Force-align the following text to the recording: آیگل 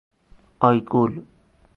آیگل 0.59 1.23